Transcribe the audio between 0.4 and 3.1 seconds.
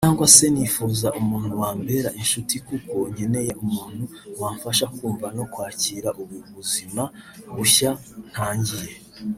nifuza umuntu wambera inshuti kuko